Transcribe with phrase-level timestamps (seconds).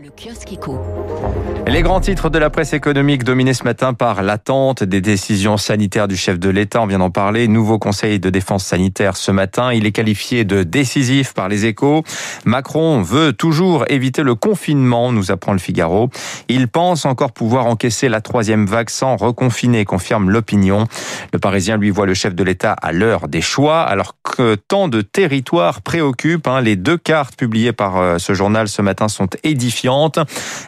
[0.00, 0.78] Le kiosque éco.
[1.66, 6.06] Les grands titres de la presse économique dominés ce matin par l'attente des décisions sanitaires
[6.06, 6.80] du chef de l'État.
[6.80, 7.48] On vient d'en parler.
[7.48, 9.72] Nouveau conseil de défense sanitaire ce matin.
[9.72, 12.04] Il est qualifié de décisif par les échos.
[12.44, 16.10] Macron veut toujours éviter le confinement, nous apprend le Figaro.
[16.46, 20.86] Il pense encore pouvoir encaisser la troisième vague sans reconfiner, confirme l'opinion.
[21.32, 24.86] Le Parisien lui voit le chef de l'État à l'heure des choix, alors que tant
[24.86, 26.46] de territoires préoccupent.
[26.46, 26.60] Hein.
[26.60, 29.87] Les deux cartes publiées par euh, ce journal ce matin sont édifiantes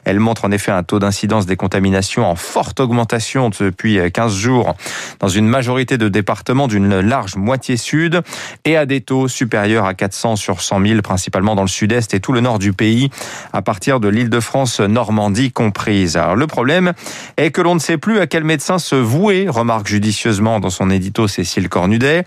[0.05, 4.75] elle montre en effet un taux d'incidence des contaminations en forte augmentation depuis 15 jours
[5.19, 8.23] dans une majorité de départements d'une large moitié sud
[8.65, 12.21] et à des taux supérieurs à 400 sur 100 000, principalement dans le sud-est et
[12.21, 13.11] tout le nord du pays,
[13.53, 16.17] à partir de l'île de France, Normandie comprise.
[16.17, 16.93] Alors le problème
[17.37, 20.91] est que l'on ne sait plus à quel médecin se vouer, remarque judicieusement dans son
[20.91, 22.25] édito Cécile Cornudet,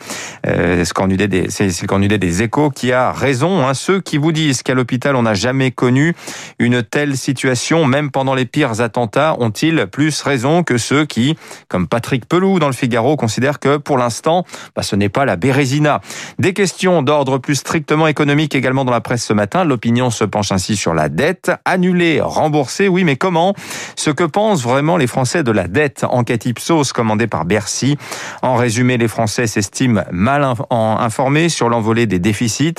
[0.48, 3.66] euh, Cornudet des, Cécile Cornudet des Échos, qui a raison.
[3.66, 6.16] Hein, ceux qui vous disent qu'à l'hôpital on n'a jamais connu
[6.60, 11.88] une telle situation, même pendant les pires attentats, ont-ils plus raison que ceux qui, comme
[11.88, 16.02] Patrick Pelou dans le Figaro, considèrent que pour l'instant, bah, ce n'est pas la Bérésina?
[16.40, 19.64] Des questions d'ordre plus strictement économique également dans la presse ce matin.
[19.64, 21.52] L'opinion se penche ainsi sur la dette.
[21.66, 23.54] Annulée, remboursée, oui, mais comment?
[23.96, 27.98] Ce que pensent vraiment les Français de la dette Enquête Ipsos commandée par Bercy.
[28.42, 32.76] En résumé, les Français s'estiment mal informés sur l'envolée des déficits.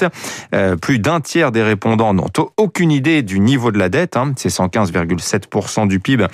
[0.54, 4.32] Euh, plus d'un tiers des répondants n'ont aucune idée du niveau de la dette, hein.
[4.36, 6.26] c'est 115,7% du PIB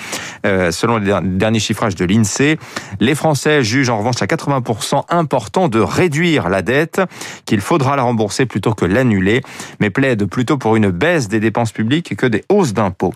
[0.46, 2.58] euh, selon les derniers chiffrages de l'INSEE.
[3.00, 7.00] Les Français jugent en revanche à 80% important de réduire la dette,
[7.44, 9.42] qu'il faudra la rembourser plutôt que l'annuler,
[9.80, 13.14] mais plaident plutôt pour une baisse des dépenses publiques que des hausses d'impôts.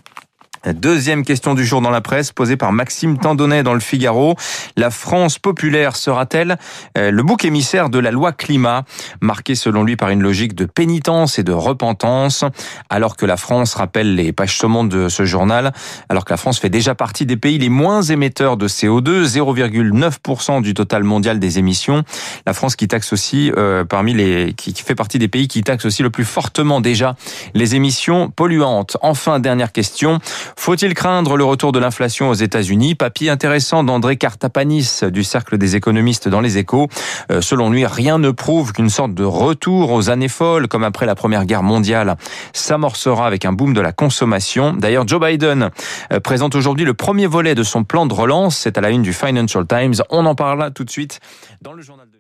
[0.73, 4.35] Deuxième question du jour dans la presse posée par Maxime Tandonnet dans le Figaro.
[4.77, 6.57] La France populaire sera-t-elle
[6.97, 8.85] euh, le bouc émissaire de la loi climat,
[9.21, 12.47] marqué selon lui par une logique de pénitence et de repentance,
[12.89, 15.75] alors que la France rappelle les pages saumon de ce journal,
[16.09, 20.63] alors que la France fait déjà partie des pays les moins émetteurs de CO2, 0,9%
[20.63, 22.05] du total mondial des émissions.
[22.47, 25.63] La France qui taxe aussi euh, parmi les qui, qui fait partie des pays qui
[25.63, 27.17] taxent aussi le plus fortement déjà
[27.53, 28.97] les émissions polluantes.
[29.03, 30.21] Enfin dernière question.
[30.57, 32.95] Faut-il craindre le retour de l'inflation aux États-Unis?
[32.95, 36.89] Papier intéressant d'André Cartapanis du Cercle des économistes dans les échos.
[37.31, 41.07] Euh, selon lui, rien ne prouve qu'une sorte de retour aux années folles, comme après
[41.07, 42.17] la Première Guerre mondiale,
[42.53, 44.73] s'amorcera avec un boom de la consommation.
[44.73, 45.71] D'ailleurs, Joe Biden
[46.13, 48.57] euh, présente aujourd'hui le premier volet de son plan de relance.
[48.57, 49.95] C'est à la une du Financial Times.
[50.11, 51.21] On en parle tout de suite
[51.61, 52.19] dans le journal de